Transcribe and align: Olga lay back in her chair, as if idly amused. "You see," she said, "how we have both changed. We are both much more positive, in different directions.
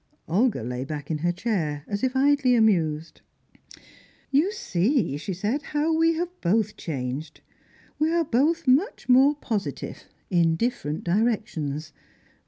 Olga 0.27 0.63
lay 0.63 0.83
back 0.83 1.11
in 1.11 1.19
her 1.19 1.31
chair, 1.31 1.83
as 1.87 2.03
if 2.03 2.15
idly 2.15 2.55
amused. 2.55 3.21
"You 4.31 4.51
see," 4.51 5.15
she 5.17 5.31
said, 5.31 5.61
"how 5.61 5.95
we 5.95 6.15
have 6.15 6.41
both 6.41 6.75
changed. 6.75 7.41
We 7.99 8.11
are 8.11 8.25
both 8.25 8.67
much 8.67 9.07
more 9.07 9.35
positive, 9.35 10.05
in 10.31 10.55
different 10.55 11.03
directions. 11.03 11.93